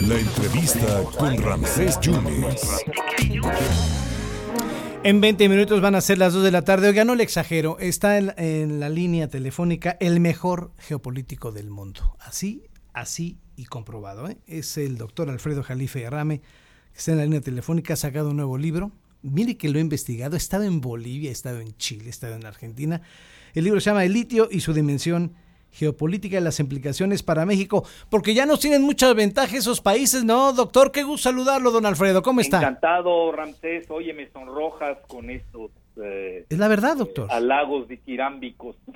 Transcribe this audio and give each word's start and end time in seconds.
La 0.00 0.18
entrevista 0.18 1.02
con 1.16 1.36
Ramsés 1.38 1.98
Yunes. 2.00 2.84
En 5.02 5.20
20 5.20 5.48
minutos 5.48 5.80
van 5.80 5.94
a 5.94 6.02
ser 6.02 6.18
las 6.18 6.34
2 6.34 6.42
de 6.44 6.50
la 6.50 6.62
tarde. 6.62 6.88
Oiga, 6.88 7.04
no 7.04 7.14
le 7.14 7.22
exagero. 7.22 7.78
Está 7.78 8.18
en, 8.18 8.80
la 8.80 8.88
línea 8.90 9.28
telefónica 9.28 9.96
el 10.00 10.20
mejor 10.20 10.72
geopolítico 10.78 11.50
del 11.50 11.70
mundo. 11.70 12.16
Así, 12.20 12.64
así 12.92 13.38
y 13.56 13.64
comprobado. 13.64 14.28
¿eh? 14.28 14.36
Es 14.46 14.76
el 14.76 14.98
doctor 14.98 15.30
Alfredo 15.30 15.62
Jalife 15.62 16.06
Arrame, 16.06 16.40
que 16.40 16.98
está 16.98 17.12
en 17.12 17.18
la 17.18 17.24
línea 17.24 17.40
telefónica, 17.40 17.94
ha 17.94 17.96
sacado 17.96 18.30
un 18.30 18.36
nuevo 18.36 18.58
libro. 18.58 18.92
Mire 19.22 19.56
que 19.56 19.70
lo 19.70 19.78
he 19.78 19.82
investigado. 19.82 20.36
Estado 20.36 20.64
en 20.64 20.82
Bolivia, 20.82 21.30
estado 21.30 21.60
en 21.60 21.74
Chile, 21.78 22.10
estado 22.10 22.34
en 22.34 22.44
Argentina. 22.44 23.00
El 23.54 23.64
libro 23.64 23.80
se 23.80 23.88
llama 23.88 24.04
El 24.04 24.12
litio 24.12 24.48
y 24.50 24.60
su 24.60 24.74
dimensión 24.74 25.34
geopolítica 25.76 26.38
y 26.38 26.40
las 26.40 26.58
implicaciones 26.58 27.22
para 27.22 27.46
México, 27.46 27.84
porque 28.10 28.34
ya 28.34 28.46
nos 28.46 28.60
tienen 28.60 28.82
muchas 28.82 29.14
ventajas 29.14 29.54
esos 29.54 29.80
países, 29.80 30.24
¿no, 30.24 30.52
doctor? 30.52 30.90
Qué 30.90 31.02
gusto 31.02 31.28
saludarlo, 31.28 31.70
don 31.70 31.86
Alfredo. 31.86 32.22
¿Cómo 32.22 32.40
está? 32.40 32.58
Encantado, 32.58 33.32
Ramsés. 33.32 33.90
Oye, 33.90 34.12
me 34.12 34.28
sonrojas 34.30 34.98
con 35.06 35.30
estos... 35.30 35.70
Eh, 36.02 36.44
es 36.48 36.58
la 36.58 36.68
verdad, 36.68 36.96
doctor. 36.96 37.28
Eh, 37.30 37.34
halagos 37.34 37.88
diquirámbicos. 37.88 38.76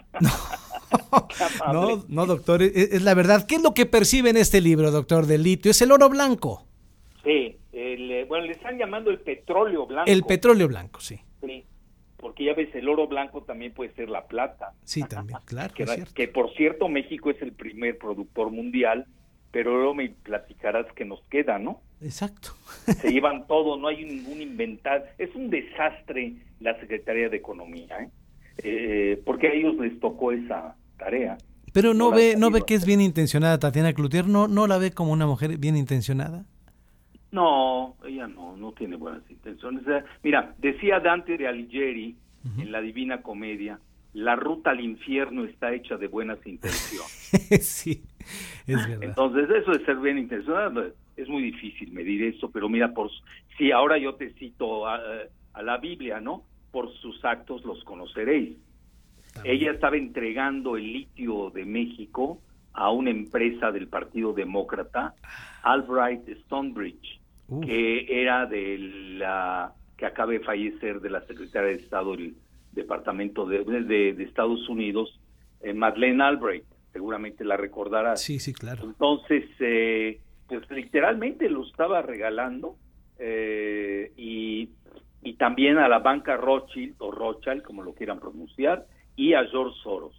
No, 1.72 1.72
no, 1.72 2.04
no, 2.08 2.26
doctor, 2.26 2.62
es, 2.62 2.74
es, 2.74 3.02
la 3.02 3.14
verdad. 3.14 3.46
¿Qué 3.46 3.56
es 3.56 3.62
lo 3.62 3.74
que 3.74 3.86
percibe 3.86 4.30
en 4.30 4.36
este 4.36 4.60
libro, 4.60 4.90
doctor, 4.90 5.26
del 5.26 5.42
litio? 5.42 5.70
Es 5.70 5.80
el 5.82 5.92
oro 5.92 6.08
blanco. 6.08 6.66
Sí, 7.24 7.56
el, 7.72 8.10
eh, 8.10 8.24
bueno, 8.24 8.46
le 8.46 8.52
están 8.52 8.78
llamando 8.78 9.10
el 9.10 9.20
petróleo 9.20 9.86
blanco. 9.86 10.10
El 10.10 10.24
petróleo 10.24 10.68
blanco, 10.68 11.00
sí. 11.00 11.20
Porque 12.20 12.44
ya 12.44 12.54
ves, 12.54 12.74
el 12.74 12.88
oro 12.88 13.06
blanco 13.08 13.42
también 13.42 13.72
puede 13.72 13.92
ser 13.94 14.08
la 14.10 14.26
plata. 14.26 14.74
Sí, 14.84 15.02
también, 15.02 15.38
claro. 15.46 15.74
que, 15.74 15.84
es 15.84 16.12
que, 16.12 16.28
por 16.28 16.52
cierto, 16.54 16.88
México 16.88 17.30
es 17.30 17.40
el 17.42 17.52
primer 17.52 17.98
productor 17.98 18.50
mundial, 18.50 19.06
pero 19.50 19.76
luego 19.76 19.94
me 19.94 20.10
platicarás 20.10 20.86
que 20.94 21.04
nos 21.04 21.22
queda, 21.24 21.58
¿no? 21.58 21.80
Exacto. 22.00 22.50
Se 22.86 23.10
llevan 23.12 23.46
todo, 23.46 23.76
no 23.76 23.88
hay 23.88 24.04
ningún 24.04 24.40
inventar. 24.40 25.14
Es 25.18 25.34
un 25.34 25.50
desastre 25.50 26.34
la 26.60 26.78
Secretaría 26.78 27.28
de 27.28 27.36
Economía, 27.36 28.00
¿eh? 28.00 28.10
Eh, 28.62 29.22
porque 29.24 29.48
a 29.48 29.52
ellos 29.52 29.76
les 29.76 29.98
tocó 30.00 30.32
esa 30.32 30.76
tarea. 30.98 31.38
Pero 31.72 31.94
no, 31.94 32.10
no 32.10 32.16
ve, 32.16 32.34
no 32.36 32.50
ve 32.50 32.62
que 32.66 32.74
es 32.74 32.84
bien 32.84 33.00
intencionada 33.00 33.58
Tatiana 33.58 33.92
Cloutier, 33.92 34.26
no, 34.26 34.48
no 34.48 34.66
la 34.66 34.76
ve 34.76 34.90
como 34.90 35.12
una 35.12 35.26
mujer 35.26 35.56
bien 35.56 35.76
intencionada. 35.76 36.44
No, 37.32 37.96
ella 38.04 38.26
no, 38.26 38.56
no 38.56 38.72
tiene 38.72 38.96
buenas 38.96 39.22
intenciones. 39.30 39.84
Mira, 40.22 40.54
decía 40.58 40.98
Dante 41.00 41.36
de 41.36 41.46
Alighieri 41.46 42.16
uh 42.44 42.48
-huh. 42.48 42.62
en 42.62 42.72
la 42.72 42.80
Divina 42.80 43.22
Comedia, 43.22 43.78
la 44.12 44.34
ruta 44.34 44.70
al 44.70 44.80
infierno 44.80 45.44
está 45.44 45.72
hecha 45.72 45.96
de 45.96 46.08
buenas 46.08 46.44
intenciones. 46.44 47.30
sí, 47.60 48.02
es 48.66 48.88
verdad. 48.88 49.02
Entonces, 49.02 49.48
eso 49.50 49.70
de 49.70 49.84
ser 49.84 49.96
bien 49.96 50.18
intencionado 50.18 50.92
es 51.16 51.28
muy 51.28 51.42
difícil 51.42 51.92
medir 51.92 52.24
eso, 52.24 52.50
pero 52.50 52.68
mira, 52.68 52.92
por 52.92 53.10
si 53.56 53.70
ahora 53.70 53.98
yo 53.98 54.14
te 54.14 54.32
cito 54.34 54.88
a, 54.88 55.00
a 55.52 55.62
la 55.62 55.78
Biblia, 55.78 56.20
¿no? 56.20 56.44
Por 56.72 56.92
sus 56.94 57.24
actos 57.24 57.64
los 57.64 57.84
conoceréis. 57.84 58.56
También. 59.34 59.56
Ella 59.56 59.72
estaba 59.72 59.96
entregando 59.96 60.76
el 60.76 60.92
litio 60.92 61.50
de 61.50 61.64
México 61.64 62.40
a 62.72 62.90
una 62.90 63.10
empresa 63.10 63.70
del 63.70 63.88
Partido 63.88 64.32
Demócrata, 64.32 65.14
Albright 65.62 66.28
Stonebridge, 66.44 67.19
que 67.64 68.06
era 68.22 68.46
de 68.46 68.78
la 69.18 69.74
que 69.96 70.06
acaba 70.06 70.32
de 70.32 70.40
fallecer 70.40 71.00
de 71.00 71.10
la 71.10 71.20
secretaria 71.26 71.70
de 71.70 71.82
Estado 71.82 72.16
del 72.16 72.34
Departamento 72.72 73.46
de, 73.46 73.64
de, 73.64 74.14
de 74.14 74.22
Estados 74.22 74.68
Unidos, 74.68 75.20
eh, 75.60 75.74
Madeleine 75.74 76.22
Albright, 76.22 76.64
seguramente 76.92 77.44
la 77.44 77.56
recordarás. 77.56 78.22
Sí, 78.22 78.38
sí, 78.38 78.52
claro. 78.52 78.84
Entonces, 78.84 79.44
eh, 79.60 80.20
pues 80.48 80.70
literalmente 80.70 81.48
lo 81.48 81.64
estaba 81.66 82.02
regalando 82.02 82.76
eh, 83.18 84.12
y, 84.16 84.70
y 85.22 85.34
también 85.34 85.78
a 85.78 85.88
la 85.88 85.98
banca 85.98 86.36
Rothschild 86.36 86.96
o 86.98 87.10
Rothschild, 87.10 87.62
como 87.62 87.82
lo 87.82 87.94
quieran 87.94 88.18
pronunciar, 88.18 88.86
y 89.16 89.34
a 89.34 89.44
George 89.46 89.76
Soros. 89.82 90.16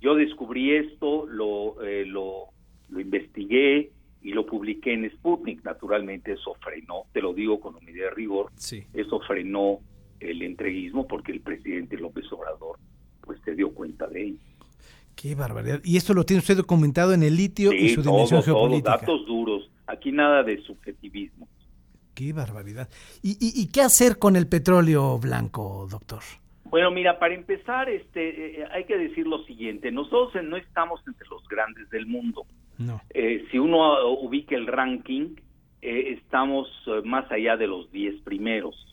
Yo 0.00 0.14
descubrí 0.14 0.74
esto, 0.74 1.26
lo, 1.26 1.82
eh, 1.82 2.06
lo, 2.06 2.46
lo, 2.88 3.00
investigué 3.00 3.90
y 4.22 4.32
lo 4.32 4.46
publiqué 4.46 4.94
en 4.94 5.10
Sputnik. 5.10 5.64
Naturalmente 5.64 6.32
eso 6.32 6.54
frenó, 6.60 7.04
te 7.12 7.20
lo 7.20 7.32
digo 7.32 7.60
con 7.60 7.76
humildad 7.76 8.04
de 8.04 8.10
rigor, 8.10 8.50
sí. 8.56 8.84
eso 8.92 9.20
frenó 9.20 9.80
el 10.20 10.42
entreguismo 10.42 11.06
porque 11.06 11.32
el 11.32 11.40
presidente 11.40 11.96
López 11.96 12.24
Obrador 12.32 12.78
pues 13.20 13.40
se 13.44 13.54
dio 13.54 13.72
cuenta 13.72 14.06
de 14.06 14.24
ello. 14.24 14.38
Qué 15.14 15.34
barbaridad. 15.34 15.80
¿Y 15.84 15.96
esto 15.96 16.14
lo 16.14 16.24
tiene 16.24 16.38
usted 16.38 16.56
documentado 16.56 17.12
en 17.12 17.22
el 17.22 17.36
litio 17.36 17.70
sí, 17.70 17.76
y 17.76 17.88
su 17.90 18.02
dimensión 18.02 18.40
todo, 18.40 18.54
geopolítica? 18.54 18.98
Todos 18.98 19.00
datos 19.00 19.26
duros. 19.26 19.70
Aquí 19.86 20.12
nada 20.12 20.42
de 20.42 20.62
subjetivismo. 20.62 21.48
Qué 22.14 22.32
barbaridad. 22.32 22.88
¿Y, 23.22 23.32
y, 23.32 23.60
y 23.62 23.66
qué 23.68 23.82
hacer 23.82 24.18
con 24.18 24.36
el 24.36 24.46
petróleo 24.46 25.18
blanco, 25.18 25.86
doctor? 25.90 26.20
Bueno, 26.64 26.90
mira, 26.90 27.18
para 27.18 27.34
empezar, 27.34 27.88
este, 27.88 28.60
eh, 28.60 28.64
hay 28.70 28.84
que 28.84 28.96
decir 28.96 29.26
lo 29.26 29.42
siguiente: 29.44 29.90
nosotros 29.90 30.42
no 30.44 30.56
estamos 30.56 31.00
entre 31.06 31.26
los 31.28 31.46
grandes 31.48 31.88
del 31.90 32.06
mundo. 32.06 32.46
No. 32.78 33.00
Eh, 33.10 33.46
si 33.50 33.58
uno 33.58 34.12
ubica 34.20 34.56
el 34.56 34.66
ranking, 34.66 35.36
eh, 35.82 36.14
estamos 36.18 36.68
más 37.04 37.30
allá 37.30 37.56
de 37.56 37.66
los 37.66 37.90
10 37.92 38.22
primeros. 38.22 38.84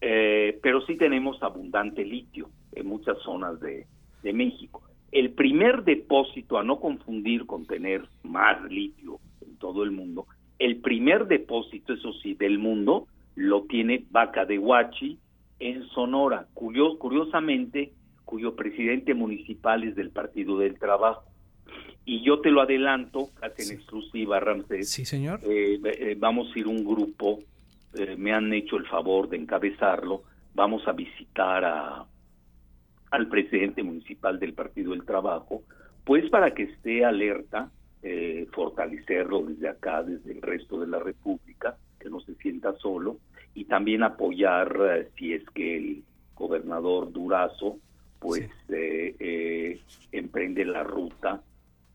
pero 0.00 0.80
sí 0.86 0.96
tenemos 0.96 1.42
abundante 1.42 2.04
litio 2.04 2.50
en 2.72 2.86
muchas 2.86 3.18
zonas 3.22 3.58
de, 3.60 3.86
México. 4.32 4.82
El 5.10 5.30
primer 5.30 5.84
depósito, 5.84 6.58
a 6.58 6.62
no 6.62 6.80
confundir 6.80 7.46
con 7.46 7.64
tener 7.64 8.02
más 8.22 8.62
litio 8.70 9.20
en 9.40 9.56
todo 9.56 9.82
el 9.82 9.90
mundo, 9.90 10.26
el 10.58 10.80
primer 10.80 11.26
depósito, 11.26 11.94
eso 11.94 12.12
sí, 12.22 12.34
del 12.34 12.58
mundo, 12.58 13.06
lo 13.34 13.62
tiene 13.62 14.04
Vaca 14.10 14.44
de 14.44 14.58
Huachi, 14.58 15.18
en 15.60 15.84
Sonora, 15.88 16.46
curios, 16.54 16.96
curiosamente, 16.98 17.92
cuyo 18.24 18.54
presidente 18.54 19.14
municipal 19.14 19.84
es 19.84 19.96
del 19.96 20.10
Partido 20.10 20.58
del 20.58 20.78
Trabajo. 20.78 21.24
Y 22.08 22.22
yo 22.22 22.40
te 22.40 22.50
lo 22.50 22.62
adelanto, 22.62 23.28
casi 23.38 23.62
Sí. 23.64 23.72
en 23.74 23.78
exclusiva, 23.80 24.40
Ramsés. 24.40 24.88
Sí, 24.90 25.04
señor. 25.04 25.40
Eh, 25.42 25.78
eh, 25.84 26.16
vamos 26.18 26.50
a 26.50 26.58
ir 26.58 26.66
un 26.66 26.82
grupo, 26.82 27.38
eh, 27.92 28.16
me 28.16 28.32
han 28.32 28.50
hecho 28.54 28.78
el 28.78 28.86
favor 28.86 29.28
de 29.28 29.36
encabezarlo, 29.36 30.22
vamos 30.54 30.88
a 30.88 30.92
visitar 30.92 31.62
a, 31.66 32.06
al 33.10 33.28
presidente 33.28 33.82
municipal 33.82 34.38
del 34.38 34.54
Partido 34.54 34.92
del 34.92 35.04
Trabajo, 35.04 35.64
pues 36.04 36.30
para 36.30 36.54
que 36.54 36.62
esté 36.62 37.04
alerta, 37.04 37.70
eh, 38.02 38.46
fortalecerlo 38.52 39.42
desde 39.42 39.68
acá, 39.68 40.02
desde 40.02 40.32
el 40.32 40.40
resto 40.40 40.80
de 40.80 40.86
la 40.86 41.00
República, 41.00 41.76
que 42.00 42.08
no 42.08 42.20
se 42.20 42.34
sienta 42.36 42.72
solo, 42.78 43.18
y 43.54 43.66
también 43.66 44.02
apoyar 44.02 45.08
si 45.18 45.34
es 45.34 45.42
que 45.50 45.76
el 45.76 46.02
gobernador 46.34 47.12
Durazo 47.12 47.76
pues 48.18 48.48
Sí. 48.66 48.74
eh, 48.74 49.14
eh, 49.20 49.80
emprende 50.12 50.64
la 50.64 50.82
ruta 50.84 51.42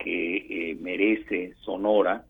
que 0.03 0.71
eh, 0.71 0.77
merece 0.81 1.53
Sonora 1.61 2.25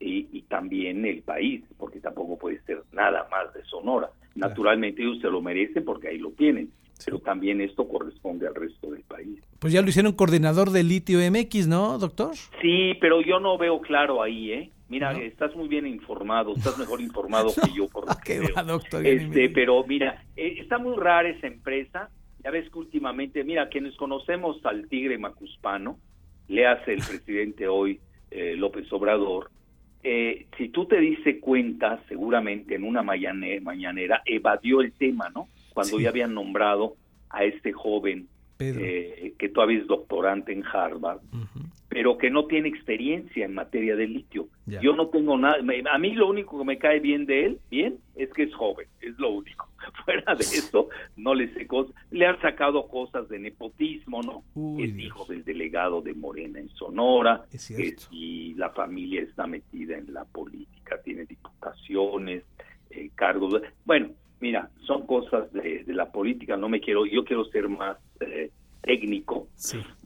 y, 0.00 0.28
y 0.32 0.42
también 0.42 1.04
el 1.04 1.22
país, 1.22 1.62
porque 1.76 2.00
tampoco 2.00 2.38
puede 2.38 2.60
ser 2.62 2.82
nada 2.92 3.26
más 3.30 3.52
de 3.54 3.62
Sonora. 3.64 4.08
Claro. 4.34 4.48
Naturalmente 4.50 5.02
ellos 5.02 5.20
se 5.20 5.28
lo 5.28 5.40
merecen 5.42 5.84
porque 5.84 6.08
ahí 6.08 6.18
lo 6.18 6.30
tienen, 6.32 6.70
Sí. 6.94 7.04
pero 7.06 7.20
también 7.20 7.60
esto 7.60 7.86
corresponde 7.86 8.48
al 8.48 8.54
resto 8.56 8.90
del 8.90 9.02
país. 9.02 9.38
Pues 9.60 9.72
ya 9.72 9.82
lo 9.82 9.88
hicieron 9.88 10.12
coordinador 10.14 10.70
de 10.70 10.82
litio 10.82 11.18
MX, 11.30 11.68
¿no, 11.68 11.96
doctor? 11.98 12.34
Sí, 12.60 12.94
pero 13.00 13.20
yo 13.20 13.38
no 13.38 13.56
veo 13.56 13.80
claro 13.80 14.20
ahí, 14.20 14.50
¿eh? 14.52 14.70
Mira, 14.88 15.12
¿No? 15.12 15.18
estás 15.20 15.54
muy 15.54 15.68
bien 15.68 15.86
informado, 15.86 16.54
estás 16.56 16.76
mejor 16.78 17.00
informado 17.00 17.48
que 17.64 17.72
yo 17.76 17.86
por 17.88 18.06
lo 18.08 18.14
que 18.24 18.32
¿Qué 18.34 18.40
veo. 18.40 18.54
va, 18.56 18.62
doctor? 18.64 19.06
Este, 19.06 19.48
pero 19.50 19.84
mira, 19.86 20.24
eh, 20.36 20.56
está 20.60 20.78
muy 20.78 20.96
rara 20.96 21.28
esa 21.28 21.46
empresa. 21.46 22.10
Ya 22.42 22.50
ves 22.50 22.68
que 22.70 22.78
últimamente, 22.78 23.44
mira, 23.44 23.68
quienes 23.68 23.94
conocemos 23.96 24.64
al 24.64 24.88
tigre 24.88 25.18
macuspano, 25.18 25.98
le 26.48 26.66
hace 26.66 26.94
el 26.94 26.98
presidente 27.00 27.68
hoy 27.68 28.00
eh, 28.30 28.54
López 28.56 28.92
Obrador, 28.92 29.50
eh, 30.02 30.46
si 30.56 30.68
tú 30.68 30.86
te 30.86 31.00
diste 31.00 31.40
cuenta, 31.40 32.00
seguramente 32.08 32.74
en 32.74 32.84
una 32.84 33.02
mañane- 33.02 33.60
mañanera 33.60 34.22
evadió 34.26 34.80
el 34.80 34.92
tema, 34.92 35.28
¿no? 35.34 35.48
Cuando 35.74 35.96
Sí. 35.98 36.02
ya 36.04 36.10
habían 36.10 36.34
nombrado 36.34 36.94
a 37.30 37.44
este 37.44 37.72
joven 37.72 38.28
eh, 38.60 39.34
que 39.38 39.48
todavía 39.48 39.78
es 39.78 39.86
doctorante 39.86 40.52
en 40.52 40.64
Harvard, 40.64 41.20
pero 41.88 42.18
que 42.18 42.28
no 42.28 42.46
tiene 42.46 42.68
experiencia 42.68 43.44
en 43.44 43.54
materia 43.54 43.94
de 43.94 44.08
litio. 44.08 44.48
Ya. 44.66 44.80
Yo 44.80 44.96
no 44.96 45.08
tengo 45.08 45.38
nada, 45.38 45.62
me- 45.62 45.82
a 45.88 45.96
mí 45.98 46.12
lo 46.14 46.28
único 46.28 46.58
que 46.58 46.64
me 46.64 46.76
cae 46.76 46.98
bien 46.98 47.24
de 47.24 47.46
él, 47.46 47.58
bien, 47.70 47.98
es 48.16 48.32
que 48.32 48.42
es 48.44 48.54
joven, 48.54 48.88
es 49.00 49.16
lo 49.18 49.30
único. 49.30 49.67
Fuera 50.04 50.34
de 50.34 50.44
eso, 50.44 50.88
no 51.16 51.34
le 51.34 51.52
sé 51.54 51.66
cosas. 51.66 51.94
Le 52.10 52.26
han 52.26 52.40
sacado 52.40 52.88
cosas 52.88 53.28
de 53.28 53.38
nepotismo, 53.38 54.22
¿no? 54.22 54.44
Uy, 54.54 54.84
es 54.84 54.94
Dios. 54.94 55.06
hijo 55.06 55.24
del 55.26 55.44
delegado 55.44 56.00
de 56.00 56.14
Morena 56.14 56.60
en 56.60 56.68
Sonora, 56.70 57.44
Es 57.52 57.70
y 58.10 58.54
la 58.54 58.70
familia 58.70 59.22
está 59.22 59.46
metida 59.46 59.96
en 59.96 60.12
la 60.12 60.24
política, 60.24 61.00
tiene 61.02 61.24
diputaciones, 61.24 62.44
eh, 62.90 63.10
cargos. 63.14 63.60
Bueno, 63.84 64.10
mira, 64.40 64.70
son 64.86 65.06
cosas 65.06 65.52
de, 65.52 65.84
de 65.84 65.94
la 65.94 66.10
política, 66.10 66.56
no 66.56 66.68
me 66.68 66.80
quiero, 66.80 67.06
yo 67.06 67.24
quiero 67.24 67.44
ser 67.46 67.68
más 67.68 67.98
eh, 68.20 68.50
técnico. 68.88 69.48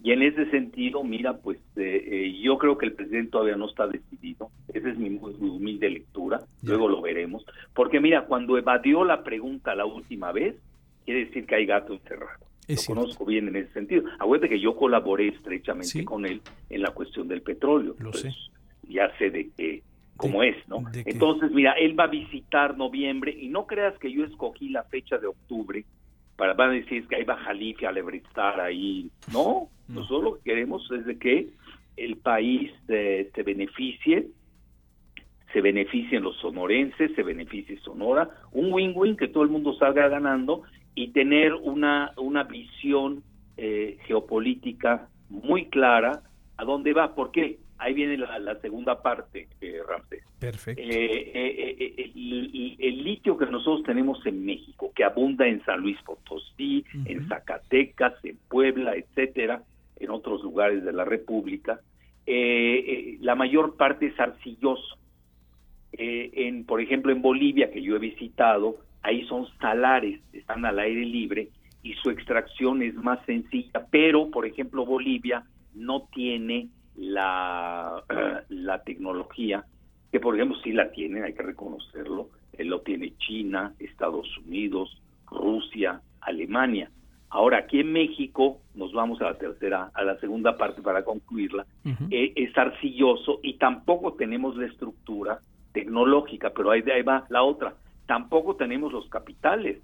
Y 0.03 0.11
en 0.11 0.23
ese 0.23 0.51
sentido, 0.51 1.05
mira, 1.05 1.39
pues 1.39 1.59
eh, 1.77 2.05
eh, 2.05 2.41
yo 2.43 2.59
creo 2.59 2.77
que 2.77 2.87
el 2.87 2.95
presidente 2.95 3.31
todavía 3.31 3.55
no 3.55 3.69
está 3.69 3.87
decidido. 3.87 4.51
Esa 4.75 4.91
es 4.91 4.99
mi 4.99 5.09
humilde 5.19 5.89
lectura. 5.89 6.41
Luego 6.63 6.89
lo 6.89 7.01
veremos. 7.01 7.47
Porque 7.75 8.01
mira, 8.01 8.27
cuando 8.27 8.59
evadió 8.59 9.05
la 9.05 9.23
pregunta 9.23 9.77
la 9.77 9.85
última 9.85 10.33
vez, 10.33 10.57
quiere 11.05 11.27
decir 11.27 11.47
que 11.47 11.55
hay 11.55 11.67
gato 11.67 11.93
encerrado. 11.93 12.45
lo 12.67 12.77
conozco 12.85 13.25
bien 13.25 13.47
en 13.49 13.57
ese 13.57 13.73
sentido. 13.73 14.03
Acuérdate 14.19 14.49
que 14.49 14.61
yo 14.61 14.75
colaboré 14.75 15.29
estrechamente 15.29 16.05
con 16.05 16.27
él 16.27 16.41
en 16.69 16.83
la 16.83 16.91
cuestión 16.91 17.29
del 17.29 17.43
petróleo. 17.43 17.95
Lo 18.01 18.13
sé. 18.13 18.33
Ya 18.89 19.17
sé 19.17 19.31
de 19.31 19.51
qué 19.57 19.83
cómo 20.17 20.43
es, 20.43 20.57
¿no? 20.69 20.85
Entonces, 20.93 21.51
mira, 21.53 21.73
él 21.73 21.99
va 21.99 22.05
a 22.05 22.09
visitar 22.09 22.77
noviembre 22.77 23.35
y 23.37 23.49
no 23.49 23.67
creas 23.67 23.97
que 23.99 24.13
yo 24.13 24.25
escogí 24.25 24.69
la 24.69 24.85
fecha 24.85 25.19
de 25.19 25.29
octubre 25.29 25.85
para 26.43 26.55
van 26.55 26.71
a 26.71 26.73
decir 26.73 27.07
que 27.07 27.15
ahí 27.15 27.23
va 27.23 27.37
Jalife 27.37 27.87
a 27.87 27.93
estar 27.93 28.61
ahí. 28.61 29.09
No, 29.33 29.69
nosotros 29.87 30.25
lo 30.25 30.35
que 30.35 30.43
queremos 30.43 30.91
es 30.91 31.07
de 31.07 31.17
que 31.17 31.51
el 31.97 32.17
país 32.17 32.73
eh, 32.89 33.31
se 33.33 33.45
beneficie, 33.45 34.27
se 35.53 35.61
beneficien 35.61 36.25
los 36.25 36.37
sonorenses, 36.39 37.15
se 37.15 37.23
beneficie 37.23 37.79
Sonora, 37.79 38.29
un 38.51 38.73
win-win 38.73 39.17
que 39.17 39.29
todo 39.29 39.45
el 39.45 39.51
mundo 39.51 39.75
salga 39.75 40.09
ganando 40.09 40.63
y 40.97 41.13
tener 41.13 41.55
una, 41.55 42.11
una 42.17 42.43
visión 42.43 43.23
eh, 43.57 43.99
geopolítica 44.09 45.11
muy 45.29 45.67
clara 45.67 46.25
a 46.57 46.65
dónde 46.65 46.93
va. 46.93 47.15
¿Por 47.15 47.31
qué? 47.31 47.61
Ahí 47.83 47.95
viene 47.95 48.17
la, 48.17 48.61
segunda 48.61 49.03
parte, 49.03 49.49
eh, 49.61 49.81
Ramsés. 49.87 50.25
Perfecto. 50.39 50.81
Eh, 50.83 51.33
eh, 51.35 51.95
eh, 51.97 52.77
el, 52.79 53.05
litio 53.05 53.37
que 53.37 53.47
nosotros 53.47 53.83
tenemos 53.85 54.25
en 54.25 54.45
México, 54.45 54.93
que 54.95 55.05
abunda 55.05 55.47
en 55.47 55.65
San 55.65 55.81
Luis 55.81 56.01
Potosí, 56.03 56.85
en 57.05 57.29
Zacatecas, 57.29 58.15
en 58.25 58.39
Puebla, 58.49 58.95
etcétera, 58.95 59.63
en 59.97 60.11
otros 60.11 60.43
lugares 60.43 60.85
de 60.85 60.93
la 60.93 61.05
República, 61.05 61.81
la 62.27 63.35
mayor 63.35 63.77
parte 63.77 64.07
es 64.07 64.21
arcilloso. 64.21 64.97
en, 65.93 66.65
por 66.65 66.81
ejemplo, 66.81 67.13
en 67.13 67.21
Bolivia, 67.21 67.71
que 67.71 67.83
yo 67.83 67.97
he 67.97 67.99
visitado, 67.99 68.77
ahí 69.03 69.27
son 69.27 69.47
salares, 69.59 70.21
están 70.33 70.65
al 70.65 70.79
aire 70.79 71.05
libre 71.05 71.49
y 71.83 71.95
su 71.95 72.11
extracción 72.11 72.83
es 72.83 72.95
más 72.95 73.19
sencilla, 73.27 73.87
pero, 73.91 74.31
por 74.31 74.47
ejemplo, 74.47 74.87
Bolivia 74.87 75.45
no 75.75 76.09
tiene 76.15 76.69
la, 76.97 78.03
la 78.49 78.83
tecnología, 78.83 79.65
que 80.11 80.21
por 80.21 80.35
ejemplo 80.35 80.59
sí 80.63 80.73
la 80.73 80.91
tienen, 80.91 81.25
hay 81.25 81.35
que 81.35 81.43
reconocerlo, 81.43 82.31
eh, 82.53 82.65
lo 82.65 82.81
tiene 82.81 83.17
China, 83.19 83.75
Estados 83.79 84.29
Unidos, 84.39 85.01
Rusia, 85.27 86.01
Alemania. 86.21 86.91
Ahora 87.31 87.59
aquí 87.59 87.81
en 87.81 87.93
México, 87.93 88.61
nos 88.75 88.93
vamos 88.93 89.21
a 89.23 89.25
la 89.25 89.39
tercera, 89.39 89.91
a 89.95 90.05
la 90.05 90.19
segunda 90.19 90.59
parte 90.59 90.83
para 90.83 91.03
concluirla, 91.03 91.67
eh, 92.11 92.33
es 92.37 92.57
arcilloso 92.59 93.41
y 93.43 93.55
tampoco 93.55 94.13
tenemos 94.15 94.55
la 94.57 94.67
estructura 94.67 95.41
tecnológica, 95.73 96.51
pero 96.51 96.71
ahí, 96.71 96.83
ahí 96.95 97.03
va 97.03 97.25
la 97.31 97.43
otra, 97.43 97.75
tampoco 98.07 98.57
tenemos 98.57 98.93
los 98.93 99.09
capitales. 99.09 99.79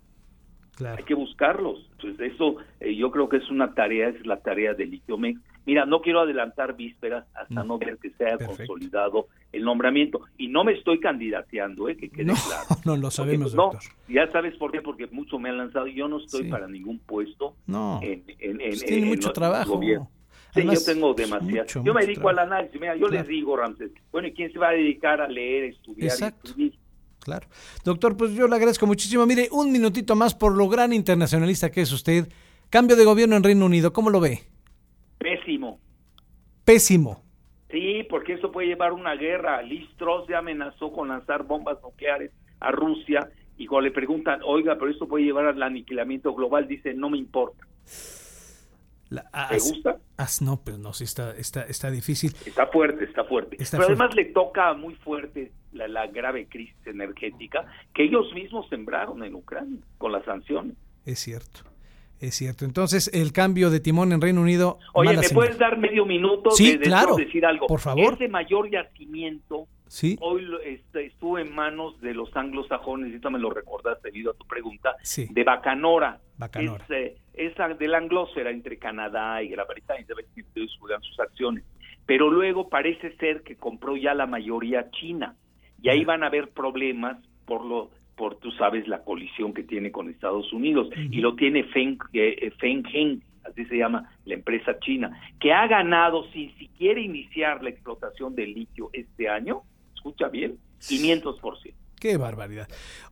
Hay 0.86 1.04
que 1.04 1.14
buscarlos. 1.14 1.88
Entonces, 1.92 2.34
eso 2.34 2.56
eh, 2.80 2.94
yo 2.94 3.10
creo 3.10 3.28
que 3.28 3.38
es 3.38 3.50
una 3.50 3.74
tarea, 3.74 4.08
es 4.08 4.24
la 4.26 4.36
tarea 4.40 4.74
del 4.74 4.90
Litiomex. 4.90 5.40
Mira, 5.68 5.84
no 5.84 6.00
quiero 6.00 6.20
adelantar 6.20 6.74
vísperas 6.74 7.26
hasta 7.34 7.62
no, 7.62 7.76
ver 7.76 7.98
que 7.98 8.08
sea 8.12 8.38
consolidado 8.38 9.26
el 9.52 9.64
nombramiento. 9.64 10.22
Y 10.38 10.48
no 10.48 10.64
me 10.64 10.72
estoy 10.72 10.98
candidateando, 10.98 11.90
¿eh? 11.90 11.96
que 11.98 12.08
quede 12.08 12.24
no, 12.24 12.32
claro. 12.32 12.64
No, 12.86 12.96
lo 12.96 13.10
sabemos, 13.10 13.52
doctor. 13.52 13.82
No, 13.84 14.14
ya 14.14 14.32
sabes 14.32 14.56
por 14.56 14.72
qué, 14.72 14.80
porque 14.80 15.08
mucho 15.08 15.38
me 15.38 15.50
han 15.50 15.58
lanzado. 15.58 15.86
Yo 15.86 16.08
no 16.08 16.20
estoy 16.20 16.48
para 16.48 16.68
ningún 16.68 17.00
puesto. 17.00 17.54
No, 17.66 18.00
en, 18.02 18.24
en, 18.38 18.56
pues 18.56 18.82
tiene 18.82 19.08
mucho 19.08 19.30
trabajo. 19.32 19.78
Sí, 20.54 20.64
yo 20.64 20.82
tengo 20.86 21.12
demasiado. 21.12 21.84
yo 21.84 21.92
me 21.92 22.00
dedico 22.00 22.30
al 22.30 22.38
análisis. 22.38 22.80
Mira, 22.80 22.96
yo 22.96 23.08
les 23.08 23.28
digo, 23.28 23.54
Ramses, 23.54 23.90
bueno, 24.10 24.28
¿y 24.28 24.32
quién 24.32 24.50
se 24.50 24.58
va 24.58 24.70
a 24.70 24.72
dedicar 24.72 25.20
a 25.20 25.28
leer, 25.28 25.64
estudiar, 25.64 26.08
Exacto. 26.08 26.54
Claro. 27.20 27.46
Doctor, 27.84 28.16
pues 28.16 28.32
yo 28.32 28.48
le 28.48 28.56
agradezco 28.56 28.86
muchísimo. 28.86 29.26
Mire, 29.26 29.50
un 29.52 29.70
minutito 29.70 30.16
más 30.16 30.34
por 30.34 30.56
lo 30.56 30.66
gran 30.66 30.94
internacionalista 30.94 31.70
que 31.70 31.82
es 31.82 31.92
usted. 31.92 32.26
Cambio 32.70 32.96
de 32.96 33.04
gobierno 33.04 33.36
en 33.36 33.42
Reino 33.42 33.66
Unido, 33.66 33.92
¿cómo 33.92 34.08
lo 34.08 34.20
ve? 34.20 34.44
Pésimo. 36.68 37.22
Sí, 37.70 38.06
porque 38.10 38.34
eso 38.34 38.52
puede 38.52 38.66
llevar 38.66 38.92
una 38.92 39.14
guerra. 39.14 39.62
Liz 39.62 39.88
Truss 39.96 40.28
ya 40.28 40.40
amenazó 40.40 40.92
con 40.92 41.08
lanzar 41.08 41.44
bombas 41.44 41.78
nucleares 41.82 42.30
a 42.60 42.70
Rusia 42.70 43.30
y 43.56 43.66
cuando 43.66 43.88
le 43.88 43.94
preguntan, 43.94 44.40
oiga, 44.44 44.74
pero 44.78 44.90
esto 44.90 45.08
puede 45.08 45.24
llevar 45.24 45.46
al 45.46 45.62
aniquilamiento 45.62 46.34
global, 46.34 46.68
dice, 46.68 46.92
no 46.92 47.08
me 47.08 47.16
importa. 47.16 47.66
¿Te 49.08 49.58
gusta? 49.58 49.96
no, 50.42 50.60
pero 50.62 50.76
no, 50.76 50.92
sí 50.92 51.04
está, 51.04 51.34
está, 51.38 51.62
está 51.62 51.90
difícil. 51.90 52.34
Está 52.44 52.66
fuerte, 52.66 53.06
está 53.06 53.24
fuerte. 53.24 53.56
pero 53.70 53.84
además 53.84 54.14
le 54.14 54.26
toca 54.26 54.74
muy 54.74 54.94
fuerte 54.96 55.52
la, 55.72 56.06
grave 56.08 56.48
crisis 56.48 56.76
energética 56.86 57.64
que 57.94 58.04
ellos 58.04 58.30
mismos 58.34 58.68
sembraron 58.68 59.24
en 59.24 59.34
Ucrania 59.34 59.80
con 59.96 60.12
las 60.12 60.22
sanciones. 60.26 60.76
Es 61.06 61.18
cierto. 61.20 61.60
Es 62.20 62.34
cierto. 62.34 62.64
Entonces, 62.64 63.10
el 63.14 63.32
cambio 63.32 63.70
de 63.70 63.80
timón 63.80 64.12
en 64.12 64.20
Reino 64.20 64.40
Unido. 64.40 64.78
Oye, 64.92 65.16
¿me 65.16 65.28
puedes 65.28 65.58
dar 65.58 65.78
medio 65.78 66.04
minuto 66.04 66.50
sí, 66.50 66.76
de, 66.76 66.80
claro. 66.80 67.14
decir 67.14 67.46
algo? 67.46 67.66
Por 67.66 67.80
favor. 67.80 68.14
Ese 68.14 68.28
mayor 68.28 68.70
yacimiento 68.70 69.68
¿Sí? 69.86 70.16
hoy 70.20 70.44
este, 70.64 71.06
estuvo 71.06 71.38
en 71.38 71.54
manos 71.54 72.00
de 72.00 72.14
los 72.14 72.34
anglosajones, 72.36 73.14
y 73.14 73.30
me 73.30 73.38
lo 73.38 73.50
recordaste 73.50 74.08
debido 74.08 74.32
a 74.32 74.34
tu 74.34 74.46
pregunta, 74.46 74.96
de 75.30 75.44
Bacanora. 75.44 76.20
Bacanora. 76.36 76.84
Es, 76.84 76.90
eh, 76.90 77.16
esa 77.34 77.68
de 77.68 77.88
la 77.88 77.98
anglósfera 77.98 78.50
entre 78.50 78.78
Canadá 78.78 79.42
y 79.42 79.48
Gran 79.48 79.66
Bretaña, 79.68 80.04
de 80.06 80.68
sus 80.68 81.20
acciones. 81.20 81.64
Pero 82.04 82.30
luego 82.30 82.68
parece 82.68 83.16
ser 83.16 83.42
que 83.42 83.56
compró 83.56 83.96
ya 83.96 84.14
la 84.14 84.26
mayoría 84.26 84.90
China 84.90 85.36
y 85.80 85.90
ahí 85.90 86.04
van 86.04 86.24
a 86.24 86.26
haber 86.26 86.50
problemas 86.50 87.18
por 87.46 87.64
lo 87.64 87.90
por 88.18 88.36
tú 88.36 88.50
sabes 88.52 88.86
la 88.88 89.04
colisión 89.04 89.54
que 89.54 89.62
tiene 89.62 89.92
con 89.92 90.10
Estados 90.10 90.52
Unidos 90.52 90.88
y 90.96 91.20
lo 91.20 91.36
tiene 91.36 91.62
Feng, 91.64 91.96
eh, 92.12 92.50
Feng 92.58 93.22
así 93.44 93.64
se 93.64 93.78
llama 93.78 94.12
la 94.26 94.34
empresa 94.34 94.78
china, 94.80 95.18
que 95.40 95.52
ha 95.52 95.66
ganado 95.68 96.30
sin 96.32 96.54
siquiera 96.58 97.00
iniciar 97.00 97.62
la 97.62 97.70
explotación 97.70 98.34
del 98.34 98.52
litio 98.52 98.90
este 98.92 99.28
año, 99.28 99.62
escucha 99.94 100.28
bien, 100.28 100.58
500%. 100.80 101.72
Qué 101.98 102.16
barbaridad. 102.16 102.68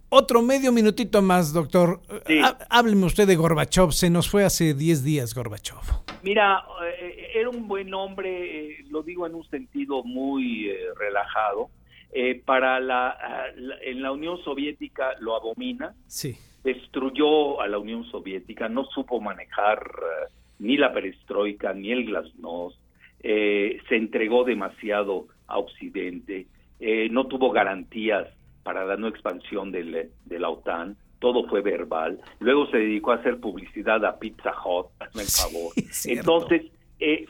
Otro 0.09 0.43
medio 0.43 0.71
minutito 0.71 1.21
más, 1.23 1.53
doctor. 1.53 2.01
Hábleme 2.71 3.07
usted 3.07 3.27
de 3.27 3.35
Gorbachev. 3.35 3.91
Se 3.91 4.09
nos 4.11 4.31
fue 4.31 4.45
hace 4.45 4.75
10 4.75 5.03
días 5.03 5.35
Gorbachev. 5.35 5.81
Mira, 6.23 6.65
eh, 7.01 7.33
era 7.35 7.51
un 7.51 7.67
buen 7.67 7.93
hombre, 7.93 8.75
eh, 8.75 8.85
lo 8.89 9.03
digo 9.03 9.27
en 9.27 9.35
un 9.35 9.49
sentido 9.51 10.05
muy 10.05 10.71
relajado. 10.97 11.71
Eh, 12.13 12.41
para 12.45 12.81
la, 12.81 13.17
en 13.83 14.01
la 14.01 14.13
Unión 14.13 14.39
Soviética 14.43 15.15
lo 15.21 15.37
abomina, 15.37 15.95
sí. 16.07 16.37
destruyó 16.63 17.61
a 17.61 17.69
la 17.69 17.79
Unión 17.79 18.05
Soviética, 18.05 18.69
no 18.69 18.85
supo 18.87 19.21
manejar 19.21 19.79
eh, 19.81 20.33
ni 20.61 20.77
la 20.77 20.93
perestroika 20.93 21.75
ni 21.75 21.93
el 21.93 22.07
glasnost, 22.07 22.79
eh, 23.21 23.81
se 23.89 23.97
entregó 23.97 24.45
demasiado 24.45 25.27
a 25.47 25.59
Occidente, 25.59 26.47
no 27.11 27.27
tuvo 27.27 27.51
garantías 27.51 28.29
para 28.63 28.85
la 28.85 28.97
no 28.97 29.09
expansión 29.09 29.73
de 29.73 30.11
la 30.39 30.49
OTAN, 30.49 30.97
todo 31.19 31.49
fue 31.49 31.61
verbal, 31.61 32.21
luego 32.41 32.67
se 32.71 32.79
dedicó 32.79 33.13
a 33.13 33.17
hacer 33.17 33.41
publicidad 33.41 34.05
a 34.05 34.19
Pizza 34.19 34.53
Hut, 34.65 34.87
hazme 35.01 35.23
el 35.23 35.29
favor. 35.29 35.73
Entonces, 36.07 36.63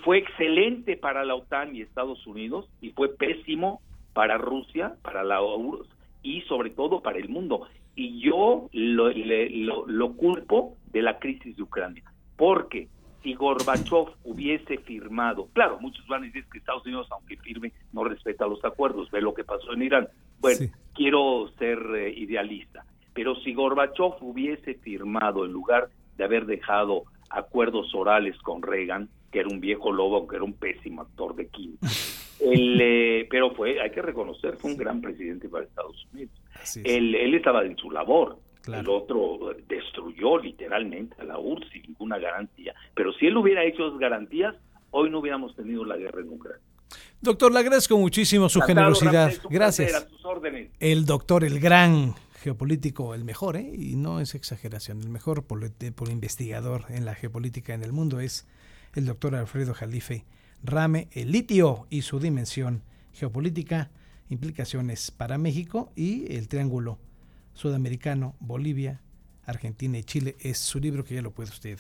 fue 0.04 0.18
excelente 0.18 0.96
para 0.96 1.24
la 1.24 1.34
OTAN 1.34 1.74
y 1.74 1.82
Estados 1.82 2.26
Unidos 2.26 2.68
y 2.80 2.90
fue 2.90 3.14
pésimo 3.16 3.80
para 4.16 4.38
Rusia, 4.38 4.94
para 5.02 5.22
la 5.22 5.42
URSS 5.42 5.90
y 6.22 6.40
sobre 6.48 6.70
todo 6.70 7.02
para 7.02 7.18
el 7.18 7.28
mundo. 7.28 7.68
Y 7.94 8.18
yo 8.18 8.70
lo, 8.72 9.10
lo, 9.10 10.12
culpo 10.14 10.74
de 10.90 11.02
la 11.02 11.18
crisis 11.18 11.54
de 11.54 11.62
Ucrania, 11.62 12.02
porque 12.34 12.88
si 13.22 13.34
Gorbachev 13.34 14.06
hubiese 14.24 14.78
firmado, 14.78 15.48
claro, 15.52 15.78
muchos 15.80 16.06
van 16.06 16.22
a 16.22 16.26
decir 16.26 16.46
que 16.50 16.56
Estados 16.56 16.86
Unidos, 16.86 17.06
aunque 17.10 17.36
firme, 17.36 17.74
no 17.92 18.04
respeta 18.04 18.46
los 18.46 18.64
acuerdos, 18.64 19.10
ve 19.10 19.20
lo 19.20 19.34
que 19.34 19.44
pasó 19.44 19.74
en 19.74 19.82
Irán. 19.82 20.08
Bueno, 20.40 20.72
quiero 20.94 21.50
ser 21.58 21.78
eh, 21.94 22.14
idealista, 22.16 22.86
pero 23.12 23.34
si 23.36 23.52
Gorbachev 23.52 24.14
hubiese 24.22 24.76
firmado, 24.76 25.44
en 25.44 25.52
lugar 25.52 25.90
de 26.16 26.24
haber 26.24 26.46
dejado 26.46 27.02
acuerdos 27.28 27.94
orales 27.94 28.38
con 28.38 28.62
Reagan, 28.62 29.10
que 29.30 29.40
era 29.40 29.48
un 29.50 29.60
viejo 29.60 29.92
lobo, 29.92 30.16
aunque 30.16 30.36
era 30.36 30.44
un 30.46 30.54
pésimo 30.54 31.02
actor 31.02 31.36
de 31.36 31.48
quinto, 31.48 31.86
él, 32.52 32.80
eh, 32.80 33.26
pero 33.30 33.54
fue, 33.54 33.80
hay 33.80 33.90
que 33.90 34.02
reconocer, 34.02 34.56
fue 34.56 34.72
un 34.72 34.76
gran 34.76 35.00
presidente 35.00 35.48
para 35.48 35.64
Estados 35.64 36.06
Unidos. 36.12 36.34
Él, 36.84 37.14
él, 37.14 37.34
estaba 37.34 37.64
en 37.64 37.76
su 37.76 37.90
labor. 37.90 38.38
El 38.66 38.88
otro 38.88 39.54
destruyó 39.68 40.38
literalmente 40.38 41.14
a 41.20 41.24
la 41.24 41.38
URSS 41.38 41.70
sin 41.70 41.82
ninguna 41.82 42.18
garantía. 42.18 42.74
Pero 42.94 43.12
si 43.12 43.26
él 43.26 43.36
hubiera 43.36 43.64
hecho 43.64 43.86
esas 43.86 43.98
garantías, 44.00 44.56
hoy 44.90 45.08
no 45.08 45.20
hubiéramos 45.20 45.54
tenido 45.54 45.84
la 45.84 45.96
guerra 45.96 46.20
en 46.20 46.30
Ucrania. 46.30 46.62
Doctor, 47.20 47.52
le 47.52 47.60
agradezco 47.60 47.96
muchísimo 47.96 48.48
su 48.48 48.60
generosidad. 48.60 49.32
Gracias. 49.48 50.06
El 50.80 51.06
doctor, 51.06 51.44
el 51.44 51.60
gran 51.60 52.14
geopolítico, 52.42 53.14
el 53.14 53.24
mejor, 53.24 53.56
¿eh? 53.56 53.72
y 53.74 53.96
no 53.96 54.20
es 54.20 54.34
exageración, 54.34 55.00
el 55.00 55.08
mejor 55.08 55.44
por, 55.44 55.68
por, 55.94 56.08
investigador 56.10 56.84
en 56.90 57.04
la 57.04 57.14
geopolítica 57.14 57.74
en 57.74 57.82
el 57.82 57.92
mundo 57.92 58.20
es 58.20 58.46
el 58.94 59.06
doctor 59.06 59.34
Alfredo 59.34 59.74
Jalife 59.74 60.24
Rame, 60.62 61.08
el 61.12 61.32
litio 61.32 61.86
y 61.90 62.02
su 62.02 62.18
dimensión 62.20 62.82
geopolítica, 63.12 63.90
implicaciones 64.28 65.10
para 65.10 65.38
México 65.38 65.92
y 65.96 66.32
el 66.34 66.48
triángulo 66.48 66.98
sudamericano, 67.54 68.34
Bolivia, 68.40 69.00
Argentina 69.44 69.98
y 69.98 70.04
Chile. 70.04 70.36
Es 70.40 70.58
su 70.58 70.80
libro 70.80 71.04
que 71.04 71.14
ya 71.14 71.22
lo 71.22 71.32
puede 71.32 71.50
usted 71.50 71.78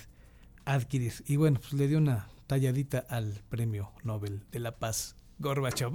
adquirir. 0.64 1.12
Y 1.26 1.36
bueno, 1.36 1.60
pues 1.60 1.72
le 1.72 1.88
dio 1.88 1.98
una 1.98 2.28
talladita 2.46 3.04
al 3.08 3.42
premio 3.48 3.92
Nobel 4.04 4.42
de 4.52 4.60
la 4.60 4.76
Paz, 4.76 5.16
Gorbachev. 5.38 5.84